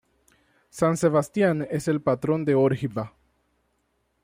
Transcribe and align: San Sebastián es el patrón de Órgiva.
San 0.71 0.97
Sebastián 0.97 1.67
es 1.69 1.87
el 1.87 2.01
patrón 2.01 2.43
de 2.43 2.55
Órgiva. 2.55 3.13